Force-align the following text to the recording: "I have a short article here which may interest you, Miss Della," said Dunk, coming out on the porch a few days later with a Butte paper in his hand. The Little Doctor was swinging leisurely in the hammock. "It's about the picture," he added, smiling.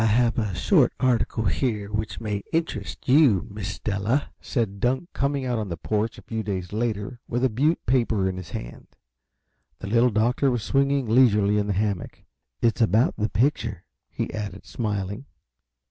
"I 0.01 0.05
have 0.05 0.39
a 0.39 0.55
short 0.55 0.93
article 0.99 1.45
here 1.45 1.91
which 1.93 2.19
may 2.19 2.37
interest 2.51 3.07
you, 3.07 3.45
Miss 3.51 3.77
Della," 3.77 4.31
said 4.41 4.79
Dunk, 4.79 5.09
coming 5.13 5.45
out 5.45 5.59
on 5.59 5.69
the 5.69 5.77
porch 5.77 6.17
a 6.17 6.23
few 6.23 6.41
days 6.41 6.73
later 6.73 7.19
with 7.27 7.43
a 7.43 7.49
Butte 7.51 7.85
paper 7.85 8.27
in 8.27 8.37
his 8.37 8.49
hand. 8.49 8.87
The 9.77 9.85
Little 9.85 10.09
Doctor 10.09 10.49
was 10.49 10.63
swinging 10.63 11.05
leisurely 11.07 11.59
in 11.59 11.67
the 11.67 11.73
hammock. 11.73 12.23
"It's 12.63 12.81
about 12.81 13.15
the 13.15 13.29
picture," 13.29 13.83
he 14.09 14.33
added, 14.33 14.65
smiling. 14.65 15.27